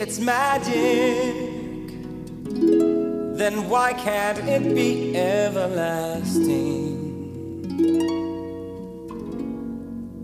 [0.00, 1.34] it's magic,
[3.36, 7.00] then why can't it be everlasting?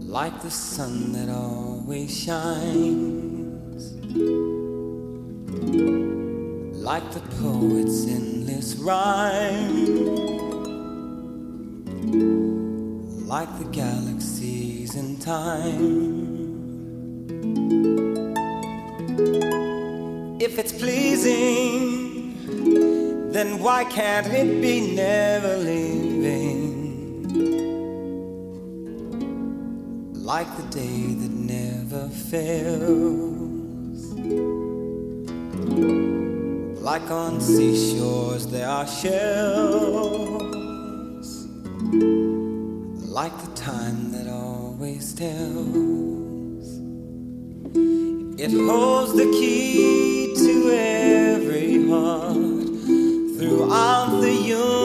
[0.06, 3.94] Like the sun that always shines,
[6.80, 9.96] like the poet's endless rhyme,
[13.26, 16.38] like the galaxies in time.
[20.40, 22.36] If it's pleasing,
[23.32, 26.68] then why can't it be never leaving?
[30.14, 33.18] Like the day that never fails.
[36.80, 40.38] Like on seashores there are shells.
[43.18, 46.78] Like the time that always tells.
[48.40, 49.97] It holds the key
[50.70, 52.36] every heart
[53.36, 54.78] throughout the universe.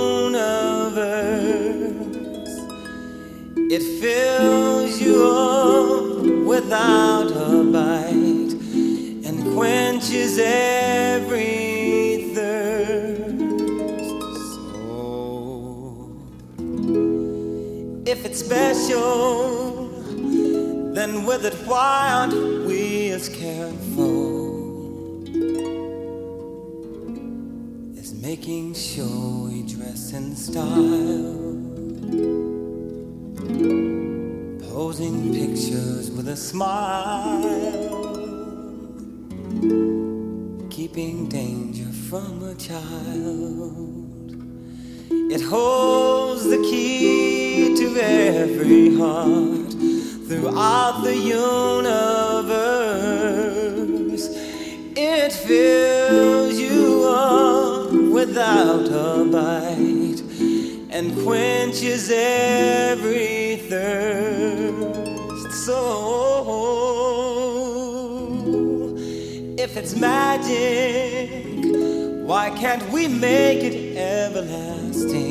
[3.75, 8.53] It fills you up without a bite
[9.27, 13.29] and quenches every thirst.
[14.53, 16.17] So,
[18.05, 19.87] if it's special,
[20.93, 24.12] then with it, why aren't we as careful
[28.43, 30.67] making sure we dress in style?
[34.69, 37.39] Posing pictures with a smile,
[40.69, 44.35] keeping danger from a child.
[45.31, 49.71] It holds the key to every heart
[50.27, 51.93] throughout the universe.
[54.97, 55.92] It up
[58.77, 60.21] without a bite
[60.89, 65.51] and quenches every thirst.
[65.65, 65.75] So,
[69.57, 71.65] if it's magic,
[72.25, 75.21] why can't we make it everlasting?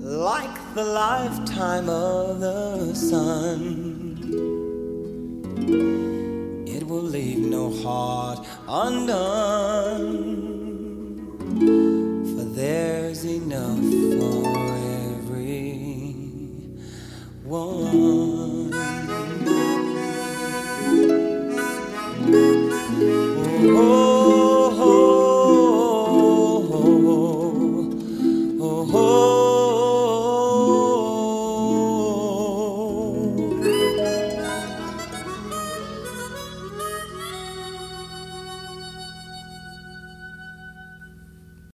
[0.00, 3.86] Like the lifetime of the sun,
[7.06, 10.06] leave no heart undone.
[12.36, 13.95] For there's enough